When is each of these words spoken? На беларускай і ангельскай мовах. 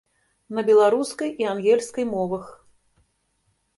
На 0.59 0.61
беларускай 0.69 1.29
і 1.45 1.47
ангельскай 1.53 2.05
мовах. 2.15 2.45